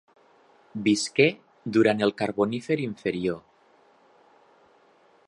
Visqué 0.87 1.27
durant 1.77 2.01
el 2.07 2.15
Carbonífer 2.23 2.79
inferior. 2.87 3.39